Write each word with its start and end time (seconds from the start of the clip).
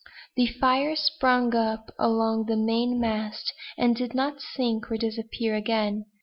The 0.35 0.47
fire 0.47 0.95
sprung 0.95 1.53
up 1.55 1.93
along 1.99 2.45
the 2.47 2.55
main 2.57 2.99
mast, 2.99 3.53
and 3.77 3.95
did 3.95 4.15
not 4.15 4.41
sink 4.41 4.91
or 4.91 4.97
disappear 4.97 5.53
again. 5.53 6.05